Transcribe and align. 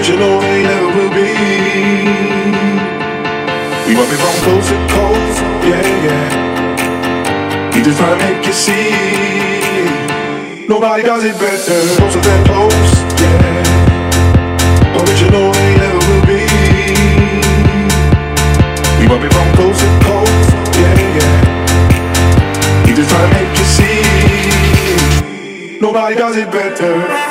Original 0.00 0.16
you 0.16 0.24
know 0.24 0.40
they 0.40 0.62
never 0.62 0.88
will 0.96 1.10
be. 1.10 1.28
We 3.86 3.92
want 3.94 4.08
it 4.08 4.16
from 4.16 4.34
coast 4.46 4.68
to 4.70 4.76
coast, 4.88 5.40
yeah, 5.68 5.84
yeah. 6.06 6.28
He 7.74 7.78
just 7.82 7.98
try 7.98 8.08
to 8.08 8.16
make 8.16 8.46
you 8.46 8.54
see. 8.54 8.94
Nobody 10.66 11.02
does 11.02 11.24
it 11.24 11.38
better, 11.38 11.82
closer 11.98 12.20
than 12.20 12.44
close, 12.46 13.02
yeah. 13.20 13.62
Original 14.96 14.96
but 14.96 15.20
you 15.20 15.28
they 15.28 15.74
never 15.76 15.98
will 16.08 16.24
be. 16.24 16.46
We 19.00 19.06
want 19.06 19.22
it 19.22 19.32
from 19.34 19.52
coast 19.54 19.80
to 19.80 19.86
coast, 20.00 20.50
yeah, 20.80 21.18
yeah. 21.18 21.44
He 22.86 22.92
just 22.94 23.10
try 23.10 23.20
to 23.20 23.28
make 23.36 23.52
you 23.58 23.64
see. 23.76 24.00
Nobody 25.78 26.14
does 26.16 26.36
it 26.38 26.50
better. 26.50 27.29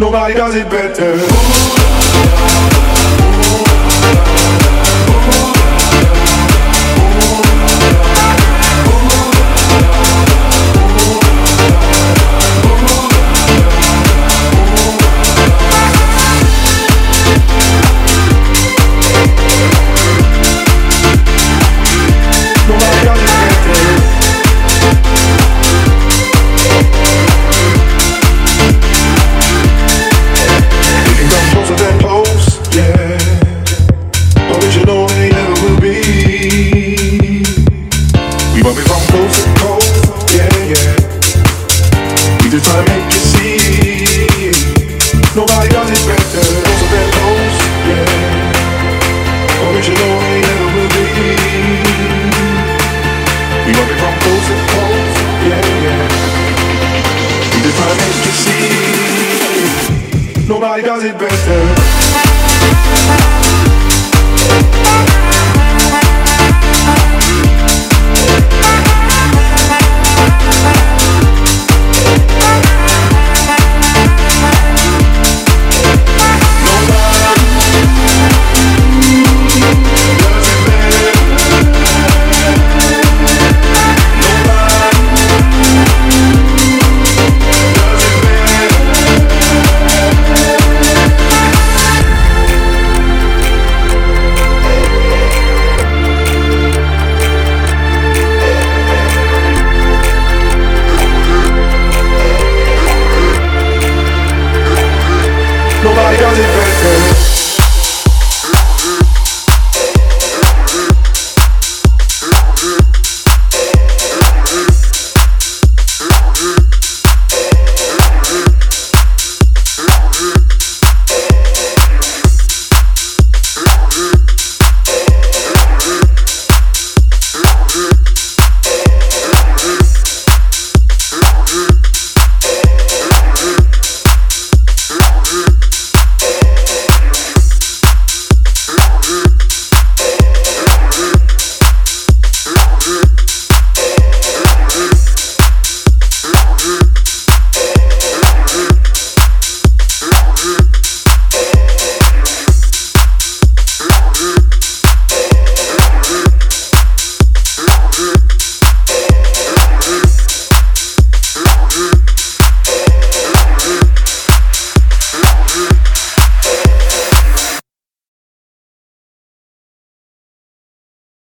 Nobody 0.00 0.34
does 0.34 0.54
it 0.54 0.70
better. 0.70 1.97